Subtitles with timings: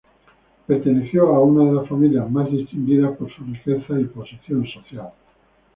[0.65, 5.13] Perteneció a una de las familias más distinguida por sus riquezas y posición social.